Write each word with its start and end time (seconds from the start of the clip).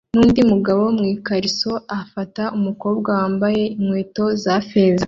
nundi 0.13 0.41
mugabo 0.51 0.83
mwikariso 0.97 1.71
agafata 1.93 2.43
umukobwa 2.57 3.09
wambaye 3.19 3.63
inkweto 3.79 4.23
za 4.43 4.55
feza 4.69 4.99